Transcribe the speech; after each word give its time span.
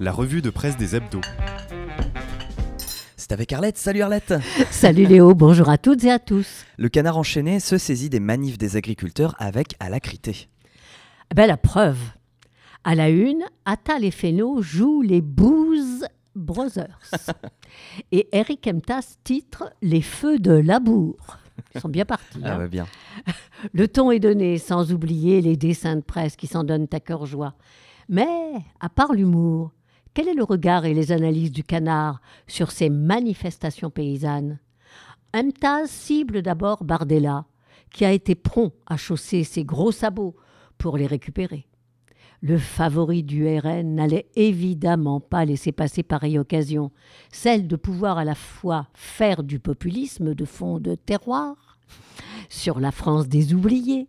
la 0.00 0.12
revue 0.12 0.42
de 0.42 0.50
presse 0.50 0.76
des 0.76 0.94
hebdos. 0.94 1.20
C'est 3.16 3.32
avec 3.32 3.52
Arlette. 3.52 3.78
Salut 3.78 4.02
Arlette. 4.02 4.34
Salut 4.70 5.06
Léo, 5.06 5.34
bonjour 5.34 5.68
à 5.68 5.76
toutes 5.76 6.04
et 6.04 6.10
à 6.10 6.18
tous. 6.18 6.64
Le 6.76 6.88
canard 6.88 7.18
enchaîné 7.18 7.60
se 7.60 7.78
saisit 7.78 8.08
des 8.08 8.20
manifs 8.20 8.58
des 8.58 8.76
agriculteurs 8.76 9.34
avec 9.38 9.74
alacrité. 9.80 10.48
Ben, 11.34 11.46
la 11.46 11.56
preuve. 11.56 11.98
À 12.84 12.94
la 12.94 13.08
une, 13.08 13.42
Attal 13.64 14.04
et 14.04 14.10
Fesneau 14.10 14.62
jouent 14.62 15.02
les 15.02 15.20
Booze 15.20 16.06
Brothers. 16.36 17.10
et 18.12 18.28
Eric 18.32 18.66
Emtas 18.68 19.16
titre 19.24 19.72
Les 19.82 20.00
feux 20.00 20.38
de 20.38 20.52
Labour. 20.52 21.16
Ils 21.74 21.80
sont 21.80 21.88
bien 21.88 22.04
partis. 22.04 22.40
Ah 22.44 22.54
hein. 22.54 22.58
ouais, 22.60 22.68
bien. 22.68 22.86
Le 23.72 23.88
ton 23.88 24.12
est 24.12 24.20
donné, 24.20 24.58
sans 24.58 24.92
oublier 24.92 25.42
les 25.42 25.56
dessins 25.56 25.96
de 25.96 26.02
presse 26.02 26.36
qui 26.36 26.46
s'en 26.46 26.62
donnent 26.62 26.86
à 26.92 27.00
cœur 27.00 27.26
joie. 27.26 27.54
Mais, 28.08 28.54
à 28.80 28.88
part 28.88 29.12
l'humour, 29.12 29.72
quel 30.18 30.26
est 30.26 30.34
le 30.34 30.42
regard 30.42 30.84
et 30.84 30.94
les 30.94 31.12
analyses 31.12 31.52
du 31.52 31.62
canard 31.62 32.20
sur 32.48 32.72
ces 32.72 32.90
manifestations 32.90 33.88
paysannes? 33.88 34.58
Emtaz 35.32 35.86
cible 35.86 36.42
d'abord 36.42 36.82
Bardella, 36.82 37.44
qui 37.92 38.04
a 38.04 38.10
été 38.10 38.34
prompt 38.34 38.72
à 38.88 38.96
chausser 38.96 39.44
ses 39.44 39.62
gros 39.62 39.92
sabots 39.92 40.34
pour 40.76 40.98
les 40.98 41.06
récupérer. 41.06 41.68
Le 42.40 42.58
favori 42.58 43.22
du 43.22 43.46
RN 43.46 43.94
n'allait 43.94 44.26
évidemment 44.34 45.20
pas 45.20 45.44
laisser 45.44 45.70
passer 45.70 46.02
pareille 46.02 46.40
occasion, 46.40 46.90
celle 47.30 47.68
de 47.68 47.76
pouvoir 47.76 48.18
à 48.18 48.24
la 48.24 48.34
fois 48.34 48.88
faire 48.94 49.44
du 49.44 49.60
populisme 49.60 50.34
de 50.34 50.44
fond 50.44 50.80
de 50.80 50.96
terroir 50.96 51.78
sur 52.48 52.80
la 52.80 52.90
France 52.90 53.28
des 53.28 53.54
oubliés 53.54 54.08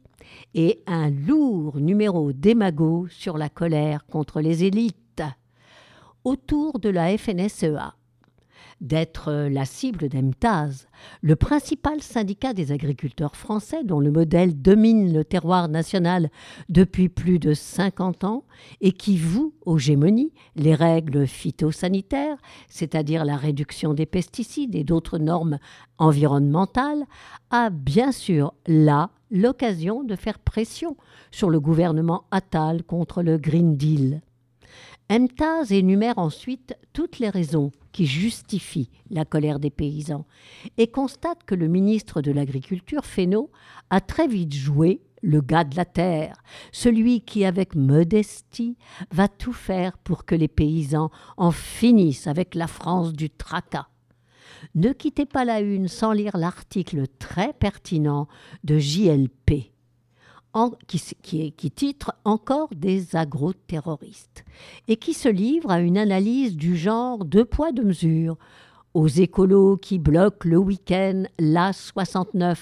et 0.56 0.82
un 0.88 1.12
lourd 1.12 1.80
numéro 1.80 2.34
démago 2.34 3.06
sur 3.12 3.38
la 3.38 3.50
colère 3.50 4.08
contre 4.08 4.42
les 4.42 4.64
élites 4.64 4.98
autour 6.24 6.80
de 6.80 6.90
la 6.90 7.18
FNSEA. 7.18 7.96
D'être 8.82 9.50
la 9.52 9.66
cible 9.66 10.08
d'Emtaz, 10.08 10.88
le 11.22 11.36
principal 11.36 12.02
syndicat 12.02 12.54
des 12.54 12.72
agriculteurs 12.72 13.36
français 13.36 13.84
dont 13.84 14.00
le 14.00 14.10
modèle 14.10 14.62
domine 14.62 15.12
le 15.12 15.26
terroir 15.26 15.68
national 15.68 16.30
depuis 16.70 17.10
plus 17.10 17.40
de 17.40 17.54
50 17.54 18.24
ans 18.24 18.46
et 18.80 18.94
qui 18.94 19.18
voue 19.18 19.54
aux 19.66 19.78
gémonies 19.78 20.32
les 20.56 20.76
règles 20.76 21.28
phytosanitaires, 21.28 22.38
c'est-à-dire 22.70 23.26
la 23.26 23.36
réduction 23.36 23.94
des 23.94 24.06
pesticides 24.06 24.76
et 24.76 24.86
d'autres 24.86 25.18
normes 25.18 25.60
environnementales, 25.98 27.06
a 27.50 27.70
bien 27.70 28.14
sûr 28.14 28.54
là 28.66 29.10
l'occasion 29.30 30.06
de 30.06 30.16
faire 30.16 30.40
pression 30.40 30.96
sur 31.32 31.50
le 31.50 31.60
gouvernement 31.60 32.24
Attal 32.32 32.84
contre 32.84 33.24
le 33.24 33.38
Green 33.38 33.76
Deal. 33.76 34.22
Emtaz 35.12 35.72
énumère 35.72 36.20
ensuite 36.20 36.76
toutes 36.94 37.18
les 37.18 37.30
raisons 37.30 37.72
qui 37.92 38.06
justifient 38.06 38.92
la 39.10 39.26
colère 39.26 39.60
des 39.60 39.72
paysans 39.72 40.28
et 40.78 40.86
constate 40.86 41.44
que 41.46 41.56
le 41.56 41.68
ministre 41.68 42.22
de 42.22 42.32
l'Agriculture, 42.32 43.04
Fesneau, 43.04 43.50
a 43.90 44.02
très 44.02 44.28
vite 44.28 44.54
joué 44.54 45.02
le 45.24 45.42
gars 45.42 45.64
de 45.64 45.76
la 45.76 45.86
terre, 45.86 46.36
celui 46.72 47.22
qui, 47.22 47.44
avec 47.44 47.74
modestie, 47.74 48.78
va 49.12 49.28
tout 49.28 49.52
faire 49.52 49.98
pour 49.98 50.26
que 50.26 50.36
les 50.36 50.48
paysans 50.48 51.10
en 51.38 51.50
finissent 51.50 52.28
avec 52.28 52.54
la 52.54 52.68
France 52.68 53.12
du 53.12 53.32
tracas. 53.32 53.88
Ne 54.76 54.94
quittez 54.94 55.26
pas 55.26 55.44
la 55.44 55.60
une 55.60 55.88
sans 55.88 56.12
lire 56.12 56.38
l'article 56.38 57.06
très 57.18 57.54
pertinent 57.54 58.28
de 58.64 58.78
JLP 58.78 59.72
qui 60.88 61.72
titre 61.72 62.14
Encore 62.24 62.70
des 62.76 63.16
agroterroristes 63.16 64.44
et 64.88 64.98
qui 64.98 65.14
se 65.14 65.30
livre 65.30 65.72
à 65.72 65.80
une 65.80 65.98
analyse 65.98 66.56
du 66.56 66.76
genre 66.76 67.26
deux 67.26 67.46
poids, 67.46 67.72
deux 67.72 67.84
mesures 67.84 68.38
aux 68.94 69.08
écolos 69.08 69.78
qui 69.78 70.00
bloquent 70.00 70.50
le 70.50 70.58
week-end 70.58 71.24
l'A69, 71.40 72.58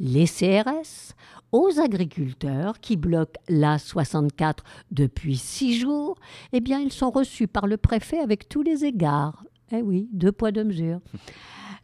les 0.00 0.26
CRS, 0.26 1.14
aux 1.52 1.80
agriculteurs 1.80 2.80
qui 2.80 2.96
bloquent 2.96 3.40
l'A64 3.48 4.58
depuis 4.90 5.36
six 5.36 5.78
jours, 5.78 6.16
eh 6.52 6.60
bien, 6.60 6.80
ils 6.80 6.92
sont 6.92 7.10
reçus 7.10 7.46
par 7.46 7.66
le 7.66 7.76
préfet 7.76 8.18
avec 8.18 8.48
tous 8.48 8.62
les 8.62 8.84
égards. 8.84 9.44
Eh 9.70 9.82
oui, 9.82 10.08
deux 10.12 10.32
poids, 10.32 10.52
deux 10.52 10.64
mesures. 10.64 11.00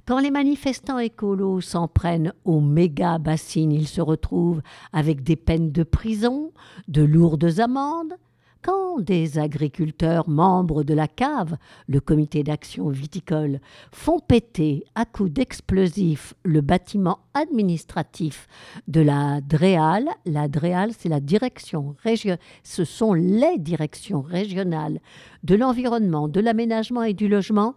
Quand 0.08 0.20
les 0.20 0.30
manifestants 0.30 0.98
écolos 0.98 1.60
s'en 1.60 1.86
prennent 1.86 2.32
aux 2.46 2.62
méga 2.62 3.18
bassines, 3.18 3.72
ils 3.72 3.86
se 3.86 4.00
retrouvent 4.00 4.62
avec 4.90 5.22
des 5.22 5.36
peines 5.36 5.70
de 5.70 5.82
prison, 5.82 6.50
de 6.88 7.02
lourdes 7.02 7.60
amendes. 7.60 8.14
Quand 8.62 9.00
des 9.00 9.38
agriculteurs 9.38 10.26
membres 10.26 10.82
de 10.82 10.94
la 10.94 11.08
cave, 11.08 11.58
le 11.88 12.00
comité 12.00 12.42
d'action 12.42 12.88
viticole, 12.88 13.60
font 13.92 14.18
péter 14.18 14.82
à 14.94 15.04
coups 15.04 15.30
d'explosifs 15.30 16.32
le 16.42 16.62
bâtiment 16.62 17.18
administratif 17.34 18.46
de 18.88 19.02
la 19.02 19.42
DREAL, 19.42 20.08
la 20.24 20.48
DREAL 20.48 20.92
c'est 20.98 21.10
la 21.10 21.20
direction 21.20 21.96
régionale, 22.02 22.40
ce 22.62 22.84
sont 22.84 23.12
les 23.12 23.58
directions 23.58 24.22
régionales 24.22 25.00
de 25.44 25.54
l'environnement, 25.54 26.28
de 26.28 26.40
l'aménagement 26.40 27.02
et 27.02 27.12
du 27.12 27.28
logement, 27.28 27.74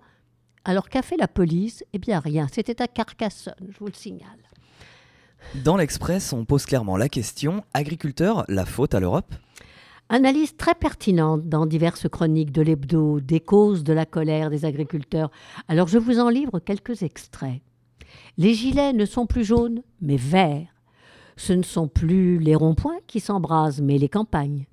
alors 0.65 0.89
qu'a 0.89 1.01
fait 1.01 1.17
la 1.17 1.27
police? 1.27 1.83
Eh 1.93 1.99
bien 1.99 2.19
rien, 2.19 2.47
c'était 2.51 2.81
à 2.81 2.87
Carcassonne, 2.87 3.53
je 3.69 3.79
vous 3.79 3.87
le 3.87 3.93
signale. 3.93 4.29
Dans 5.63 5.75
l'Express, 5.75 6.33
on 6.33 6.45
pose 6.45 6.65
clairement 6.65 6.97
la 6.97 7.09
question 7.09 7.63
agriculteurs, 7.73 8.45
la 8.47 8.65
faute 8.65 8.93
à 8.93 8.99
l'Europe? 8.99 9.33
Analyse 10.09 10.55
très 10.57 10.75
pertinente 10.75 11.47
dans 11.47 11.65
diverses 11.65 12.09
chroniques 12.09 12.51
de 12.51 12.61
l'hebdo 12.61 13.19
des 13.19 13.39
causes 13.39 13.83
de 13.83 13.93
la 13.93 14.05
colère 14.05 14.49
des 14.49 14.65
agriculteurs. 14.65 15.31
Alors 15.67 15.87
je 15.87 15.97
vous 15.97 16.19
en 16.19 16.29
livre 16.29 16.59
quelques 16.59 17.01
extraits. 17.01 17.61
Les 18.37 18.53
gilets 18.53 18.93
ne 18.93 19.05
sont 19.05 19.25
plus 19.25 19.45
jaunes, 19.45 19.81
mais 20.01 20.17
verts. 20.17 20.67
Ce 21.37 21.53
ne 21.53 21.63
sont 21.63 21.87
plus 21.87 22.39
les 22.39 22.55
ronds-points 22.55 22.99
qui 23.07 23.19
s'embrasent, 23.19 23.81
mais 23.81 23.97
les 23.97 24.09
campagnes. 24.09 24.67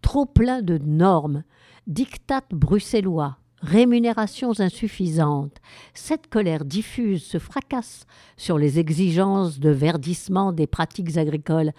Trop 0.00 0.26
plein 0.26 0.62
de 0.62 0.78
normes, 0.78 1.44
dictates 1.86 2.50
bruxellois, 2.50 3.36
rémunérations 3.62 4.58
insuffisantes. 4.60 5.56
Cette 5.94 6.28
colère 6.28 6.64
diffuse 6.64 7.22
se 7.22 7.38
fracasse 7.38 8.06
sur 8.36 8.58
les 8.58 8.78
exigences 8.78 9.58
de 9.58 9.70
verdissement 9.70 10.52
des 10.52 10.66
pratiques 10.66 11.16
agricoles. 11.16 11.72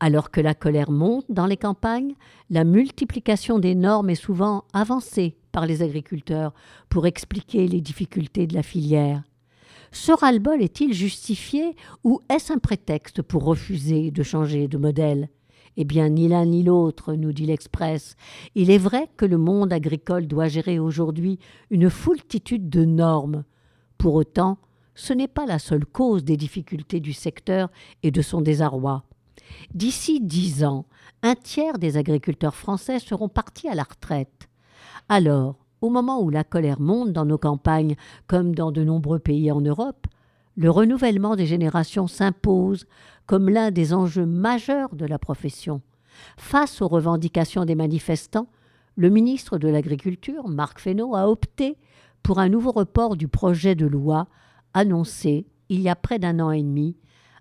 Alors 0.00 0.32
que 0.32 0.40
la 0.40 0.54
colère 0.54 0.90
monte 0.90 1.26
dans 1.28 1.46
les 1.46 1.56
campagnes, 1.56 2.14
la 2.50 2.64
multiplication 2.64 3.60
des 3.60 3.76
normes 3.76 4.10
est 4.10 4.16
souvent 4.16 4.64
avancée 4.72 5.36
par 5.52 5.64
les 5.64 5.80
agriculteurs 5.82 6.52
pour 6.88 7.06
expliquer 7.06 7.68
les 7.68 7.80
difficultés 7.80 8.48
de 8.48 8.54
la 8.54 8.64
filière. 8.64 9.22
Ce 9.92 10.10
ras-le-bol 10.10 10.62
est-il 10.62 10.92
justifié 10.92 11.76
ou 12.02 12.20
est-ce 12.28 12.52
un 12.52 12.58
prétexte 12.58 13.22
pour 13.22 13.44
refuser 13.44 14.10
de 14.10 14.22
changer 14.22 14.66
de 14.66 14.78
modèle? 14.78 15.28
Eh 15.76 15.84
bien, 15.84 16.10
ni 16.10 16.28
l'un 16.28 16.44
ni 16.44 16.62
l'autre, 16.62 17.14
nous 17.14 17.32
dit 17.32 17.46
l'Express. 17.46 18.16
Il 18.54 18.70
est 18.70 18.78
vrai 18.78 19.08
que 19.16 19.24
le 19.24 19.38
monde 19.38 19.72
agricole 19.72 20.26
doit 20.26 20.48
gérer 20.48 20.78
aujourd'hui 20.78 21.38
une 21.70 21.88
foultitude 21.88 22.68
de 22.68 22.84
normes. 22.84 23.44
Pour 23.96 24.14
autant, 24.14 24.58
ce 24.94 25.12
n'est 25.12 25.28
pas 25.28 25.46
la 25.46 25.58
seule 25.58 25.86
cause 25.86 26.24
des 26.24 26.36
difficultés 26.36 27.00
du 27.00 27.12
secteur 27.12 27.70
et 28.02 28.10
de 28.10 28.20
son 28.20 28.42
désarroi. 28.42 29.04
D'ici 29.74 30.20
dix 30.20 30.64
ans, 30.64 30.84
un 31.22 31.34
tiers 31.34 31.78
des 31.78 31.96
agriculteurs 31.96 32.54
français 32.54 32.98
seront 32.98 33.28
partis 33.28 33.68
à 33.68 33.74
la 33.74 33.84
retraite. 33.84 34.48
Alors, 35.08 35.56
au 35.80 35.88
moment 35.88 36.22
où 36.22 36.30
la 36.30 36.44
colère 36.44 36.80
monte 36.80 37.12
dans 37.12 37.24
nos 37.24 37.38
campagnes, 37.38 37.96
comme 38.26 38.54
dans 38.54 38.72
de 38.72 38.84
nombreux 38.84 39.18
pays 39.18 39.50
en 39.50 39.60
Europe, 39.60 40.06
le 40.56 40.70
renouvellement 40.70 41.34
des 41.34 41.46
générations 41.46 42.06
s'impose 42.06 42.86
comme 43.26 43.48
l'un 43.48 43.70
des 43.70 43.94
enjeux 43.94 44.26
majeurs 44.26 44.94
de 44.94 45.06
la 45.06 45.18
profession. 45.18 45.80
Face 46.36 46.82
aux 46.82 46.88
revendications 46.88 47.64
des 47.64 47.74
manifestants, 47.74 48.48
le 48.96 49.08
ministre 49.08 49.58
de 49.58 49.68
l'Agriculture, 49.68 50.48
Marc 50.48 50.80
Fesneau, 50.80 51.14
a 51.14 51.28
opté 51.28 51.78
pour 52.22 52.38
un 52.38 52.48
nouveau 52.48 52.72
report 52.72 53.16
du 53.16 53.28
projet 53.28 53.74
de 53.74 53.86
loi 53.86 54.28
annoncé 54.74 55.46
il 55.68 55.80
y 55.80 55.88
a 55.88 55.96
près 55.96 56.18
d'un 56.18 56.40
an 56.40 56.50
et 56.50 56.62
demi 56.62 56.96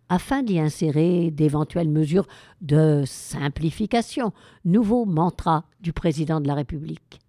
afin 0.09 0.43
d'y 0.43 0.59
insérer 0.59 1.31
d'éventuelles 1.31 1.89
mesures 1.89 2.27
de 2.59 3.03
simplification, 3.05 4.33
nouveau 4.65 5.05
mantra 5.05 5.63
du 5.79 5.93
président 5.93 6.41
de 6.41 6.47
la 6.47 6.53
République. 6.53 7.21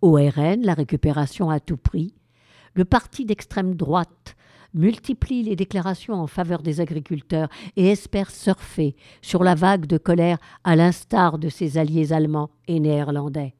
Au 0.00 0.12
RN, 0.12 0.62
la 0.62 0.72
récupération 0.72 1.50
à 1.50 1.60
tout 1.60 1.76
prix, 1.76 2.14
le 2.74 2.84
parti 2.84 3.24
d'extrême 3.24 3.74
droite 3.74 4.36
multiplie 4.74 5.42
les 5.42 5.56
déclarations 5.56 6.14
en 6.14 6.26
faveur 6.26 6.62
des 6.62 6.80
agriculteurs 6.80 7.48
et 7.76 7.88
espère 7.88 8.30
surfer 8.30 8.94
sur 9.22 9.42
la 9.42 9.54
vague 9.54 9.86
de 9.86 9.98
colère 9.98 10.38
à 10.64 10.76
l'instar 10.76 11.38
de 11.38 11.48
ses 11.48 11.78
alliés 11.78 12.12
allemands 12.12 12.50
et 12.68 12.80
néerlandais. 12.80 13.54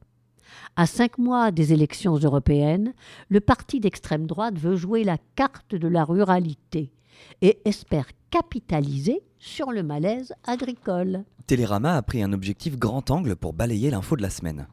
À 0.76 0.86
cinq 0.86 1.18
mois 1.18 1.50
des 1.50 1.72
élections 1.72 2.16
européennes, 2.16 2.94
le 3.28 3.40
parti 3.40 3.80
d'extrême 3.80 4.26
droite 4.26 4.58
veut 4.58 4.76
jouer 4.76 5.04
la 5.04 5.18
carte 5.34 5.74
de 5.74 5.88
la 5.88 6.04
ruralité 6.04 6.92
et 7.42 7.58
espère 7.64 8.06
capitaliser 8.30 9.20
sur 9.38 9.72
le 9.72 9.82
malaise 9.82 10.32
agricole. 10.44 11.24
Télérama 11.46 11.96
a 11.96 12.02
pris 12.02 12.22
un 12.22 12.32
objectif 12.32 12.78
grand 12.78 13.10
angle 13.10 13.36
pour 13.36 13.52
balayer 13.52 13.90
l'info 13.90 14.16
de 14.16 14.22
la 14.22 14.30
semaine. 14.30 14.66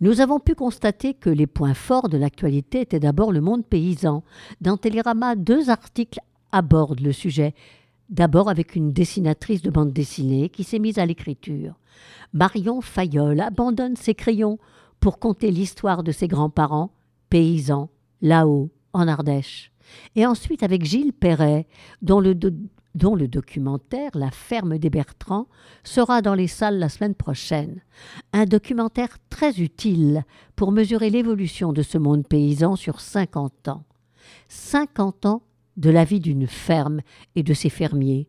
Nous 0.00 0.20
avons 0.20 0.40
pu 0.40 0.54
constater 0.54 1.14
que 1.14 1.30
les 1.30 1.46
points 1.46 1.74
forts 1.74 2.08
de 2.08 2.16
l'actualité 2.16 2.80
étaient 2.80 3.00
d'abord 3.00 3.32
le 3.32 3.40
monde 3.40 3.64
paysan. 3.64 4.22
Dans 4.60 4.76
Télérama, 4.76 5.36
deux 5.36 5.70
articles 5.70 6.20
abordent 6.50 7.00
le 7.00 7.12
sujet. 7.12 7.54
D'abord 8.08 8.48
avec 8.48 8.76
une 8.76 8.92
dessinatrice 8.92 9.62
de 9.62 9.70
bande 9.70 9.92
dessinée 9.92 10.48
qui 10.48 10.64
s'est 10.64 10.78
mise 10.78 10.98
à 10.98 11.06
l'écriture. 11.06 11.74
Marion 12.32 12.80
Fayolle 12.80 13.40
abandonne 13.40 13.96
ses 13.96 14.14
crayons 14.14 14.58
pour 15.00 15.18
conter 15.18 15.50
l'histoire 15.50 16.02
de 16.02 16.12
ses 16.12 16.28
grands-parents, 16.28 16.92
paysans, 17.30 17.90
là-haut, 18.20 18.70
en 18.92 19.08
Ardèche. 19.08 19.72
Et 20.14 20.26
ensuite 20.26 20.62
avec 20.62 20.84
Gilles 20.84 21.12
Perret, 21.12 21.66
dont 22.02 22.20
le, 22.20 22.34
dont 22.94 23.14
le 23.14 23.28
documentaire 23.28 24.10
La 24.14 24.30
ferme 24.30 24.78
des 24.78 24.90
Bertrands 24.90 25.48
sera 25.84 26.22
dans 26.22 26.34
les 26.34 26.48
salles 26.48 26.78
la 26.78 26.88
semaine 26.88 27.14
prochaine. 27.14 27.80
Un 28.32 28.44
documentaire 28.44 29.16
très 29.30 29.60
utile 29.60 30.24
pour 30.56 30.72
mesurer 30.72 31.10
l'évolution 31.10 31.72
de 31.72 31.82
ce 31.82 31.98
monde 31.98 32.26
paysan 32.26 32.76
sur 32.76 33.00
50 33.00 33.68
ans. 33.68 33.84
50 34.48 35.26
ans 35.26 35.42
de 35.76 35.90
la 35.90 36.04
vie 36.04 36.20
d'une 36.20 36.46
ferme 36.46 37.00
et 37.34 37.42
de 37.42 37.54
ses 37.54 37.70
fermiers. 37.70 38.28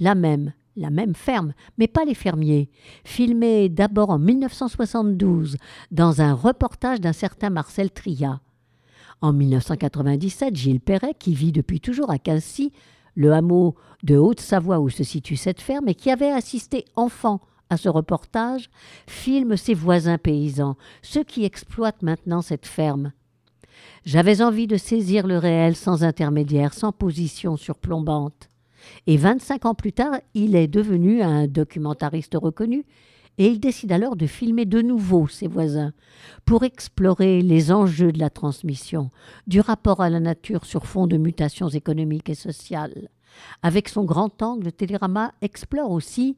La 0.00 0.14
même, 0.14 0.52
la 0.76 0.90
même 0.90 1.14
ferme, 1.14 1.54
mais 1.78 1.88
pas 1.88 2.04
les 2.04 2.14
fermiers, 2.14 2.70
filmé 3.04 3.68
d'abord 3.68 4.10
en 4.10 4.18
1972 4.18 5.56
dans 5.90 6.20
un 6.20 6.32
reportage 6.32 7.00
d'un 7.00 7.12
certain 7.12 7.50
Marcel 7.50 7.90
Tria. 7.90 8.40
En 9.20 9.32
1997, 9.32 10.54
Gilles 10.56 10.80
Perret, 10.80 11.14
qui 11.18 11.34
vit 11.34 11.52
depuis 11.52 11.80
toujours 11.80 12.10
à 12.10 12.18
Quincy, 12.18 12.72
le 13.14 13.32
hameau 13.32 13.74
de 14.02 14.16
Haute-Savoie 14.16 14.80
où 14.80 14.90
se 14.90 15.04
situe 15.04 15.36
cette 15.36 15.60
ferme, 15.60 15.88
et 15.88 15.94
qui 15.94 16.10
avait 16.10 16.30
assisté 16.30 16.84
enfant 16.96 17.40
à 17.70 17.76
ce 17.76 17.88
reportage, 17.88 18.70
filme 19.06 19.56
ses 19.56 19.74
voisins 19.74 20.18
paysans, 20.18 20.76
ceux 21.02 21.24
qui 21.24 21.44
exploitent 21.44 22.02
maintenant 22.02 22.42
cette 22.42 22.66
ferme. 22.66 23.12
J'avais 24.04 24.42
envie 24.42 24.66
de 24.66 24.76
saisir 24.76 25.26
le 25.26 25.38
réel 25.38 25.76
sans 25.76 26.04
intermédiaire, 26.04 26.74
sans 26.74 26.92
position 26.92 27.56
surplombante. 27.56 28.48
Et 29.06 29.16
25 29.16 29.64
ans 29.64 29.74
plus 29.74 29.92
tard, 29.92 30.20
il 30.34 30.54
est 30.56 30.68
devenu 30.68 31.22
un 31.22 31.46
documentariste 31.46 32.34
reconnu 32.34 32.84
et 33.38 33.48
il 33.48 33.60
décide 33.60 33.92
alors 33.92 34.16
de 34.16 34.26
filmer 34.26 34.64
de 34.64 34.80
nouveau 34.80 35.26
ses 35.26 35.48
voisins 35.48 35.92
pour 36.44 36.62
explorer 36.62 37.42
les 37.42 37.72
enjeux 37.72 38.12
de 38.12 38.18
la 38.18 38.30
transmission, 38.30 39.10
du 39.46 39.60
rapport 39.60 40.00
à 40.00 40.10
la 40.10 40.20
nature 40.20 40.64
sur 40.64 40.86
fond 40.86 41.06
de 41.06 41.16
mutations 41.16 41.68
économiques 41.68 42.30
et 42.30 42.34
sociales. 42.34 43.08
Avec 43.62 43.88
son 43.88 44.04
grand 44.04 44.42
angle, 44.42 44.72
Télérama 44.72 45.32
explore 45.42 45.90
aussi 45.90 46.36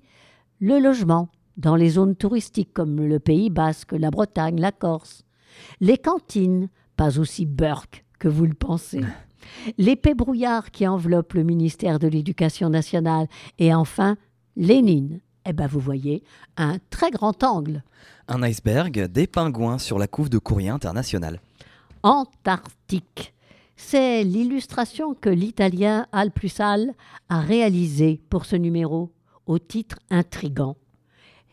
le 0.59 0.79
logement 0.79 1.29
dans 1.57 1.77
les 1.77 1.91
zones 1.91 2.17
touristiques 2.17 2.73
comme 2.73 3.01
le 3.01 3.19
Pays 3.19 3.51
basque, 3.51 3.93
la 3.93 4.11
Bretagne, 4.11 4.61
la 4.61 4.73
Corse, 4.73 5.23
les 5.81 5.99
cantines, 5.99 6.69
pas 6.97 7.19
aussi 7.19 7.47
burk 7.47 8.05
que 8.19 8.29
vous 8.29 8.47
le 8.47 8.55
pensez, 8.55 9.03
l'épais 9.79 10.15
brouillard 10.15 10.71
qui 10.71 10.87
enveloppe 10.87 11.35
le 11.35 11.45
ministère 11.45 11.99
de 11.99 12.09
l'Éducation 12.09 12.71
nationale. 12.71 13.29
Et 13.59 13.75
enfin 13.75 14.17
Lénine, 14.57 15.21
eh 15.47 15.53
bien 15.53 15.67
vous 15.67 15.81
voyez, 15.81 16.23
un 16.57 16.79
très 16.91 17.11
grand 17.11 17.43
angle. 17.45 17.83
Un 18.29 18.43
iceberg, 18.43 19.07
des 19.07 19.27
pingouins 19.27 19.79
sur 19.79 19.99
la 19.99 20.09
couve 20.09 20.29
de 20.29 20.39
courrier 20.39 20.71
international. 20.71 21.41
Antarctique. 22.03 23.33
C'est 23.77 24.25
l'illustration 24.25 25.15
que 25.15 25.29
l'italien 25.29 26.07
Al 26.11 26.31
Plus-Al 26.31 26.95
a 27.29 27.41
réalisée 27.41 28.21
pour 28.31 28.47
ce 28.47 28.57
numéro, 28.57 29.13
au 29.47 29.59
titre 29.59 29.99
intrigant. 30.11 30.77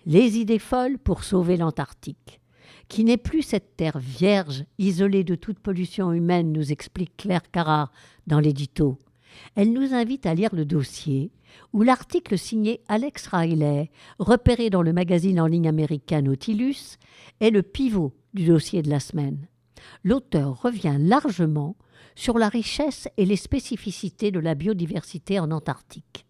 Les 0.05 0.37
idées 0.37 0.59
folles 0.59 0.97
pour 0.97 1.23
sauver 1.23 1.57
l'Antarctique, 1.57 2.41
qui 2.87 3.03
n'est 3.03 3.17
plus 3.17 3.41
cette 3.41 3.75
terre 3.75 3.99
vierge, 3.99 4.65
isolée 4.77 5.23
de 5.23 5.35
toute 5.35 5.59
pollution 5.59 6.11
humaine, 6.11 6.51
nous 6.51 6.71
explique 6.71 7.15
Claire 7.17 7.49
Carrard 7.51 7.91
dans 8.25 8.39
l'édito. 8.39 8.99
Elle 9.55 9.73
nous 9.73 9.93
invite 9.93 10.25
à 10.25 10.33
lire 10.33 10.53
le 10.53 10.65
dossier 10.65 11.31
où 11.71 11.81
l'article 11.81 12.37
signé 12.37 12.81
Alex 12.87 13.27
Riley, 13.27 13.91
repéré 14.19 14.69
dans 14.69 14.81
le 14.81 14.93
magazine 14.93 15.39
en 15.39 15.47
ligne 15.47 15.67
américain 15.67 16.21
Nautilus, 16.21 16.97
est 17.39 17.51
le 17.51 17.61
pivot 17.61 18.13
du 18.33 18.45
dossier 18.45 18.81
de 18.81 18.89
la 18.89 18.99
semaine. 18.99 19.47
L'auteur 20.03 20.61
revient 20.61 20.97
largement 20.99 21.75
sur 22.15 22.37
la 22.37 22.49
richesse 22.49 23.07
et 23.17 23.25
les 23.25 23.35
spécificités 23.35 24.31
de 24.31 24.39
la 24.39 24.55
biodiversité 24.55 25.39
en 25.39 25.51
Antarctique. 25.51 26.25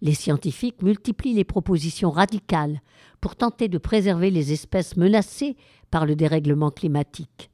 Les 0.00 0.14
scientifiques 0.14 0.82
multiplient 0.82 1.34
les 1.34 1.44
propositions 1.44 2.10
radicales 2.10 2.80
pour 3.20 3.36
tenter 3.36 3.68
de 3.68 3.78
préserver 3.78 4.30
les 4.30 4.52
espèces 4.52 4.96
menacées 4.96 5.56
par 5.90 6.06
le 6.06 6.16
dérèglement 6.16 6.70
climatique. 6.70 7.50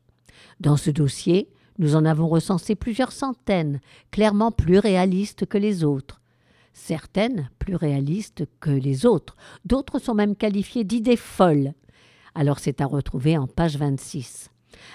Dans 0.61 0.77
ce 0.77 0.91
dossier, 0.91 1.51
nous 1.79 1.97
en 1.97 2.05
avons 2.05 2.29
recensé 2.29 2.75
plusieurs 2.75 3.13
centaines, 3.13 3.81
clairement 4.11 4.53
plus 4.53 4.79
réalistes 4.79 5.47
que 5.47 5.59
les 5.59 5.85
autres, 5.85 6.21
certaines 6.73 7.49
plus 7.59 7.75
réalistes 7.75 8.45
que 8.61 8.71
les 8.71 9.07
autres, 9.07 9.37
d'autres 9.65 9.99
sont 9.99 10.15
même 10.15 10.37
qualifiées 10.37 10.85
d'idées 10.85 11.17
folles. 11.17 11.73
Alors 12.35 12.59
c'est 12.59 12.81
à 12.81 12.87
retrouver 12.87 13.39
en 13.39 13.47
page 13.47 13.77
26. 13.77 14.51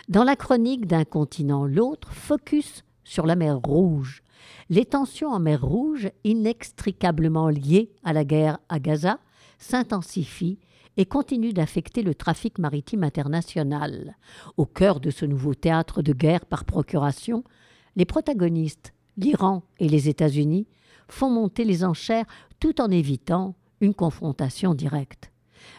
Dans 0.10 0.24
la 0.24 0.36
chronique 0.36 0.86
d'un 0.86 1.06
continent 1.06 1.66
l'autre, 1.66 2.14
focus 2.14 2.84
sur 3.04 3.26
la 3.26 3.36
mer 3.36 3.60
Rouge. 3.60 4.22
Les 4.70 4.86
tensions 4.86 5.30
en 5.30 5.40
mer 5.40 5.64
Rouge, 5.64 6.10
inextricablement 6.24 7.50
liées 7.50 7.92
à 8.04 8.14
la 8.14 8.24
guerre 8.24 8.60
à 8.70 8.80
Gaza, 8.80 9.20
s'intensifient 9.62 10.60
et 10.98 11.06
continuent 11.06 11.54
d'affecter 11.54 12.04
le 12.04 12.14
trafic 12.14 12.60
maritime 12.60 13.04
international. 13.04 14.18
Au 14.58 14.66
cœur 14.66 15.00
de 15.00 15.10
ce 15.10 15.26
nouveau 15.26 15.54
théâtre 15.54 16.02
de 16.02 16.12
guerre 16.12 16.46
par 16.46 16.66
procuration, 16.66 17.44
les 17.96 18.06
protagonistes, 18.06 18.94
l'Iran 19.18 19.64
et 19.80 19.88
les 19.88 20.10
États-Unis, 20.10 20.68
font 21.08 21.30
monter 21.30 21.64
les 21.64 21.84
enchères 21.84 22.26
tout 22.60 22.82
en 22.82 22.90
évitant 22.90 23.56
une 23.80 23.94
confrontation 23.94 24.74
directe. 24.74 25.32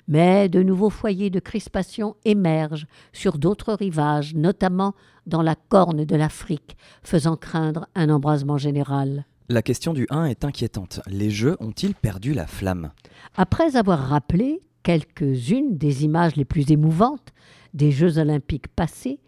Mais 0.06 0.48
de 0.48 0.62
nouveaux 0.62 0.90
foyers 0.90 1.30
de 1.30 1.40
crispation 1.40 2.16
émergent 2.24 2.86
sur 3.12 3.38
d'autres 3.38 3.74
rivages, 3.74 4.34
notamment 4.34 4.94
dans 5.26 5.42
la 5.42 5.56
corne 5.56 6.04
de 6.04 6.16
l'Afrique, 6.16 6.76
faisant 7.02 7.36
craindre 7.36 7.86
un 7.94 8.08
embrasement 8.10 8.58
général. 8.58 9.26
La 9.48 9.60
question 9.60 9.92
du 9.92 10.06
1 10.08 10.26
est 10.26 10.44
inquiétante. 10.44 11.00
Les 11.08 11.30
Jeux 11.30 11.56
ont-ils 11.58 11.94
perdu 11.94 12.32
la 12.32 12.46
flamme? 12.46 12.92
Après 13.36 13.76
avoir 13.76 13.98
rappelé 13.98 14.62
quelques-unes 14.84 15.76
des 15.76 16.04
images 16.04 16.36
les 16.36 16.44
plus 16.44 16.70
émouvantes 16.70 17.32
des 17.74 17.90
Jeux 17.90 18.18
olympiques 18.18 18.68
passés, 18.68 19.20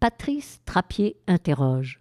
Patrice 0.00 0.60
Trappier 0.64 1.16
interroge. 1.28 2.00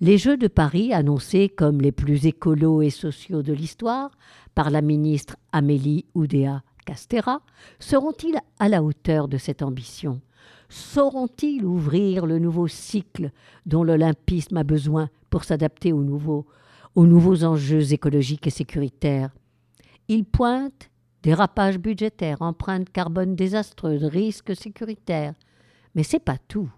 Les 0.00 0.18
Jeux 0.18 0.36
de 0.36 0.48
Paris, 0.48 0.92
annoncés 0.92 1.48
comme 1.48 1.80
les 1.80 1.92
plus 1.92 2.26
écolos 2.26 2.82
et 2.82 2.90
sociaux 2.90 3.42
de 3.42 3.52
l'histoire 3.52 4.10
par 4.54 4.70
la 4.70 4.82
ministre 4.82 5.36
Amélie 5.52 6.04
Oudéa 6.14 6.62
Castera, 6.84 7.40
seront-ils 7.78 8.38
à 8.58 8.68
la 8.68 8.82
hauteur 8.82 9.28
de 9.28 9.38
cette 9.38 9.62
ambition? 9.62 10.20
Sauront-ils 10.68 11.64
ouvrir 11.64 12.26
le 12.26 12.38
nouveau 12.38 12.68
cycle 12.68 13.30
dont 13.66 13.82
l'olympisme 13.82 14.58
a 14.58 14.64
besoin 14.64 15.08
pour 15.30 15.44
s'adapter 15.44 15.92
aux 15.92 16.02
nouveaux, 16.02 16.46
aux 16.98 17.06
nouveaux 17.06 17.44
enjeux 17.44 17.92
écologiques 17.92 18.48
et 18.48 18.50
sécuritaires 18.50 19.30
Ils 20.08 20.24
pointent 20.24 20.90
dérapages 21.22 21.78
budgétaires, 21.78 22.42
empreintes 22.42 22.90
carbone 22.90 23.36
désastreuses, 23.36 24.02
risques 24.02 24.56
sécuritaires. 24.56 25.34
Mais 25.94 26.02
c'est 26.02 26.18
pas 26.18 26.38
tout. 26.48 26.68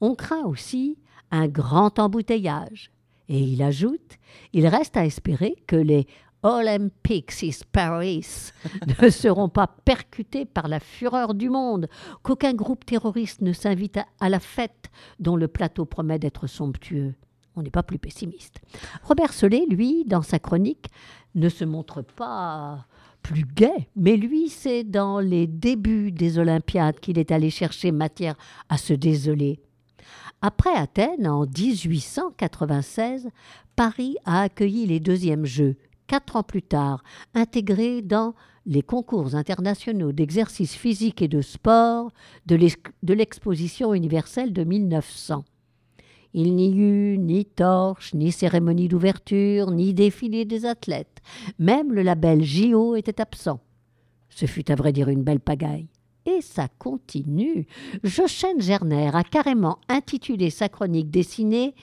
On 0.00 0.16
craint 0.16 0.42
aussi 0.46 0.98
un 1.30 1.46
grand 1.46 2.00
embouteillage. 2.00 2.90
Et 3.28 3.38
il 3.38 3.62
ajoute, 3.62 4.18
il 4.52 4.66
reste 4.66 4.96
à 4.96 5.06
espérer 5.06 5.54
que 5.68 5.76
les 5.76 6.08
Olympics 6.42 7.42
is 7.42 7.60
Paris 7.70 8.50
ne 9.00 9.10
seront 9.10 9.48
pas 9.48 9.68
percutés 9.68 10.44
par 10.44 10.66
la 10.66 10.80
fureur 10.80 11.34
du 11.34 11.48
monde, 11.48 11.86
qu'aucun 12.24 12.52
groupe 12.52 12.84
terroriste 12.84 13.42
ne 13.42 13.52
s'invite 13.52 14.00
à 14.18 14.28
la 14.28 14.40
fête 14.40 14.90
dont 15.20 15.36
le 15.36 15.46
plateau 15.46 15.84
promet 15.84 16.18
d'être 16.18 16.48
somptueux. 16.48 17.14
On 17.56 17.62
n'est 17.62 17.70
pas 17.70 17.82
plus 17.82 17.98
pessimiste. 17.98 18.60
Robert 19.02 19.32
Solé, 19.32 19.66
lui, 19.68 20.04
dans 20.06 20.22
sa 20.22 20.38
chronique, 20.38 20.88
ne 21.34 21.48
se 21.48 21.64
montre 21.64 22.02
pas 22.02 22.86
plus 23.22 23.44
gai, 23.44 23.88
mais 23.94 24.16
lui, 24.16 24.48
c'est 24.48 24.84
dans 24.84 25.20
les 25.20 25.46
débuts 25.46 26.10
des 26.12 26.38
Olympiades 26.38 26.98
qu'il 26.98 27.18
est 27.18 27.30
allé 27.30 27.50
chercher 27.50 27.92
matière 27.92 28.36
à 28.68 28.78
se 28.78 28.92
désoler. 28.92 29.60
Après 30.40 30.74
Athènes, 30.74 31.28
en 31.28 31.46
1896, 31.46 33.28
Paris 33.76 34.16
a 34.24 34.42
accueilli 34.42 34.86
les 34.86 34.98
deuxièmes 34.98 35.44
Jeux, 35.44 35.76
quatre 36.08 36.34
ans 36.36 36.42
plus 36.42 36.62
tard, 36.62 37.04
intégrés 37.34 38.02
dans 38.02 38.34
les 38.66 38.82
concours 38.82 39.34
internationaux 39.34 40.12
d'exercice 40.12 40.74
physique 40.74 41.22
et 41.22 41.28
de 41.28 41.42
sport 41.42 42.10
de 42.46 43.14
l'exposition 43.14 43.94
universelle 43.94 44.52
de 44.52 44.64
1900. 44.64 45.44
Il 46.34 46.54
n'y 46.54 46.74
eut 46.76 47.18
ni 47.18 47.44
torche, 47.44 48.14
ni 48.14 48.32
cérémonie 48.32 48.88
d'ouverture, 48.88 49.70
ni 49.70 49.92
défilé 49.92 50.44
des 50.44 50.64
athlètes. 50.64 51.20
Même 51.58 51.92
le 51.92 52.02
label 52.02 52.42
JO 52.42 52.96
était 52.96 53.20
absent. 53.20 53.60
Ce 54.30 54.46
fut 54.46 54.70
à 54.70 54.74
vrai 54.74 54.92
dire 54.92 55.08
une 55.08 55.22
belle 55.22 55.40
pagaille. 55.40 55.88
Et 56.24 56.40
ça 56.40 56.68
continue. 56.78 57.66
Jochen 58.02 58.60
Gerner 58.60 59.10
a 59.12 59.24
carrément 59.24 59.78
intitulé 59.88 60.50
sa 60.50 60.68
chronique 60.68 61.10
dessinée 61.10 61.74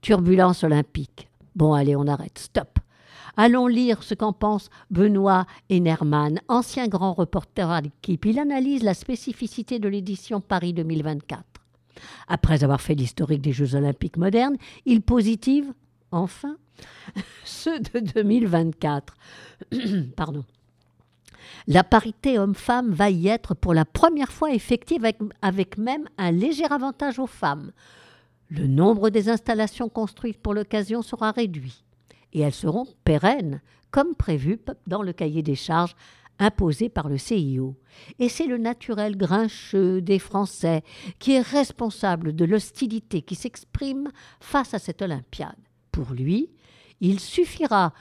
Turbulence 0.00 0.64
olympique. 0.64 1.28
Bon, 1.56 1.72
allez, 1.72 1.96
on 1.96 2.06
arrête, 2.06 2.38
stop. 2.38 2.78
Allons 3.36 3.66
lire 3.66 4.02
ce 4.02 4.14
qu'en 4.14 4.32
pense 4.32 4.68
Benoît 4.90 5.46
Enerman, 5.70 6.40
ancien 6.48 6.88
grand 6.88 7.14
reporter 7.14 7.70
à 7.70 7.80
l'équipe. 7.80 8.24
Il 8.26 8.38
analyse 8.38 8.82
la 8.82 8.94
spécificité 8.94 9.78
de 9.78 9.88
l'édition 9.88 10.40
Paris 10.40 10.72
2024. 10.72 11.53
Après 12.28 12.64
avoir 12.64 12.80
fait 12.80 12.94
l'historique 12.94 13.42
des 13.42 13.52
Jeux 13.52 13.74
olympiques 13.74 14.16
modernes, 14.16 14.56
il 14.86 15.02
positive, 15.02 15.72
enfin, 16.10 16.56
ceux 17.44 17.80
de 17.80 18.00
2024. 18.00 19.14
Pardon. 20.16 20.44
La 21.66 21.84
parité 21.84 22.38
homme-femme 22.38 22.90
va 22.90 23.10
y 23.10 23.28
être 23.28 23.54
pour 23.54 23.74
la 23.74 23.84
première 23.84 24.32
fois 24.32 24.52
effective 24.52 25.04
avec, 25.04 25.18
avec, 25.40 25.78
même 25.78 26.08
un 26.18 26.30
léger 26.30 26.64
avantage 26.64 27.18
aux 27.18 27.26
femmes. 27.26 27.72
Le 28.50 28.66
nombre 28.66 29.10
des 29.10 29.28
installations 29.28 29.88
construites 29.88 30.40
pour 30.40 30.54
l'occasion 30.54 31.02
sera 31.02 31.30
réduit 31.30 31.84
et 32.34 32.40
elles 32.40 32.52
seront 32.52 32.86
pérennes, 33.04 33.62
comme 33.90 34.14
prévu 34.14 34.58
dans 34.86 35.02
le 35.02 35.12
cahier 35.12 35.42
des 35.42 35.54
charges 35.54 35.94
imposé 36.38 36.88
par 36.88 37.08
le 37.08 37.18
CIO. 37.18 37.76
Et 38.18 38.28
c'est 38.28 38.46
le 38.46 38.58
naturel 38.58 39.16
grincheux 39.16 40.00
des 40.00 40.18
Français 40.18 40.82
qui 41.18 41.32
est 41.32 41.40
responsable 41.40 42.34
de 42.34 42.44
l'hostilité 42.44 43.22
qui 43.22 43.34
s'exprime 43.34 44.10
face 44.40 44.74
à 44.74 44.78
cette 44.78 45.02
Olympiade. 45.02 45.56
Pour 45.92 46.12
lui, 46.12 46.50
il 47.00 47.20
suffira 47.20 47.92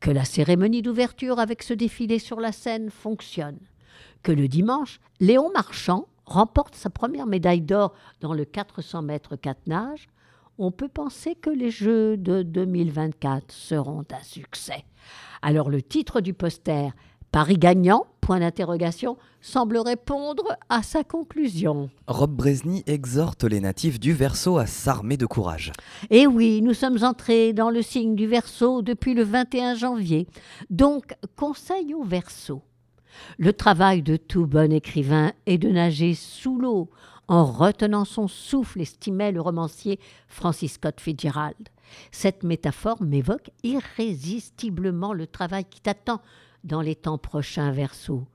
que 0.00 0.10
la 0.10 0.24
cérémonie 0.24 0.82
d'ouverture 0.82 1.38
avec 1.38 1.62
ce 1.62 1.74
défilé 1.74 2.18
sur 2.18 2.40
la 2.40 2.52
scène 2.52 2.90
fonctionne, 2.90 3.58
que 4.22 4.32
le 4.32 4.48
dimanche, 4.48 5.00
Léon 5.20 5.50
Marchand 5.52 6.08
remporte 6.24 6.74
sa 6.74 6.90
première 6.90 7.26
médaille 7.26 7.60
d'or 7.60 7.94
dans 8.20 8.34
le 8.34 8.44
400 8.44 9.02
mètres 9.02 9.36
4 9.36 9.66
nages, 9.66 10.08
on 10.58 10.70
peut 10.70 10.88
penser 10.88 11.34
que 11.34 11.50
les 11.50 11.70
Jeux 11.70 12.16
de 12.16 12.42
2024 12.42 13.52
seront 13.52 14.04
un 14.10 14.22
succès. 14.22 14.84
Alors 15.40 15.70
le 15.70 15.82
titre 15.82 16.20
du 16.20 16.34
poster 16.34 16.90
Paris 17.32 17.56
gagnant 17.56 18.04
point 18.20 18.40
d'interrogation 18.40 19.16
semble 19.40 19.78
répondre 19.78 20.44
à 20.68 20.82
sa 20.82 21.02
conclusion. 21.02 21.88
Rob 22.06 22.30
Bresny 22.30 22.84
exhorte 22.86 23.44
les 23.44 23.60
natifs 23.60 23.98
du 23.98 24.12
Verseau 24.12 24.58
à 24.58 24.66
s'armer 24.66 25.16
de 25.16 25.24
courage. 25.24 25.72
Eh 26.10 26.26
oui, 26.26 26.60
nous 26.60 26.74
sommes 26.74 27.02
entrés 27.02 27.54
dans 27.54 27.70
le 27.70 27.80
signe 27.80 28.14
du 28.14 28.26
Verseau 28.26 28.82
depuis 28.82 29.14
le 29.14 29.24
21 29.24 29.74
janvier. 29.76 30.28
Donc, 30.68 31.14
conseil 31.34 31.94
au 31.94 32.04
Verseau. 32.04 32.60
Le 33.38 33.54
travail 33.54 34.02
de 34.02 34.16
tout 34.16 34.46
bon 34.46 34.70
écrivain 34.70 35.32
est 35.46 35.58
de 35.58 35.70
nager 35.70 36.14
sous 36.14 36.58
l'eau 36.58 36.90
en 37.28 37.46
retenant 37.46 38.04
son 38.04 38.28
souffle, 38.28 38.82
estimait 38.82 39.32
le 39.32 39.40
romancier 39.40 39.98
Francis 40.28 40.74
Scott 40.74 41.00
Fitzgerald. 41.00 41.70
Cette 42.10 42.42
métaphore 42.42 43.02
m'évoque 43.02 43.50
irrésistiblement 43.62 45.14
le 45.14 45.26
travail 45.26 45.64
qui 45.64 45.80
t'attend 45.80 46.20
dans 46.64 46.80
les 46.80 46.94
temps 46.94 47.18
prochains, 47.18 47.70
Verseau. 47.72 48.26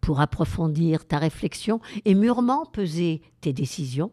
Pour 0.00 0.20
approfondir 0.20 1.06
ta 1.06 1.18
réflexion 1.18 1.80
et 2.04 2.14
mûrement 2.14 2.66
peser 2.66 3.22
tes 3.40 3.52
décisions, 3.52 4.12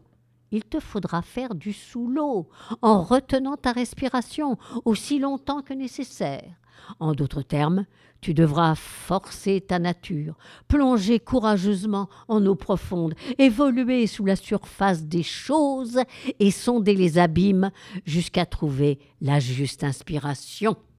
il 0.50 0.64
te 0.64 0.80
faudra 0.80 1.22
faire 1.22 1.54
du 1.54 1.72
sous 1.72 2.08
l'eau, 2.08 2.48
en 2.82 3.02
retenant 3.02 3.56
ta 3.56 3.72
respiration 3.72 4.58
aussi 4.84 5.18
longtemps 5.18 5.62
que 5.62 5.74
nécessaire. 5.74 6.52
En 7.00 7.12
d'autres 7.12 7.42
termes, 7.42 7.86
tu 8.20 8.34
devras 8.34 8.74
forcer 8.74 9.60
ta 9.60 9.78
nature, 9.78 10.36
plonger 10.68 11.18
courageusement 11.18 12.08
en 12.28 12.44
eau 12.46 12.54
profonde, 12.54 13.14
évoluer 13.38 14.06
sous 14.06 14.24
la 14.24 14.36
surface 14.36 15.04
des 15.04 15.22
choses 15.22 15.98
et 16.38 16.50
sonder 16.50 16.94
les 16.94 17.18
abîmes 17.18 17.70
jusqu'à 18.04 18.46
trouver 18.46 19.00
la 19.20 19.40
juste 19.40 19.84
inspiration. 19.84 20.76